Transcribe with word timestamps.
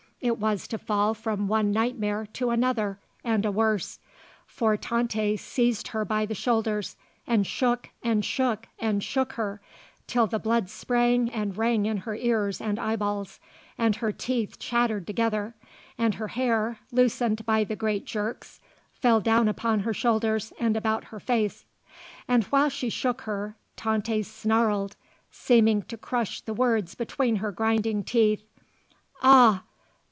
It 0.23 0.37
was 0.37 0.67
to 0.67 0.77
fall 0.77 1.15
from 1.15 1.47
one 1.47 1.71
nightmare 1.71 2.27
to 2.33 2.51
another 2.51 2.99
and 3.23 3.43
a 3.43 3.51
worse; 3.51 3.97
for 4.45 4.77
Tante 4.77 5.35
seized 5.37 5.87
her 5.89 6.05
by 6.05 6.27
the 6.27 6.35
shoulders 6.35 6.95
and 7.25 7.45
shook 7.47 7.89
and 8.03 8.23
shook 8.23 8.67
and 8.77 9.03
shook 9.03 9.33
her, 9.33 9.61
till 10.05 10.27
the 10.27 10.37
blood 10.37 10.69
sprang 10.69 11.27
and 11.31 11.57
rang 11.57 11.87
in 11.87 11.97
her 11.97 12.13
ears 12.15 12.61
and 12.61 12.77
eyeballs, 12.77 13.39
and 13.79 13.95
her 13.95 14.11
teeth 14.11 14.59
chattered 14.59 15.07
together, 15.07 15.55
and 15.97 16.13
her 16.13 16.27
hair, 16.27 16.77
loosened 16.91 17.43
by 17.47 17.63
the 17.63 17.75
great 17.75 18.05
jerks, 18.05 18.59
fell 18.93 19.21
down 19.21 19.47
upon 19.47 19.79
her 19.79 19.93
shoulders 19.93 20.53
and 20.59 20.77
about 20.77 21.05
her 21.05 21.19
face. 21.19 21.65
And 22.27 22.43
while 22.43 22.69
she 22.69 22.91
shook 22.91 23.21
her, 23.21 23.55
Tante 23.75 24.21
snarled 24.21 24.95
seeming 25.31 25.81
to 25.81 25.97
crush 25.97 26.41
the 26.41 26.53
words 26.53 26.93
between 26.93 27.37
her 27.37 27.51
grinding 27.51 28.03
teeth, 28.03 28.47
"Ah! 29.23 29.63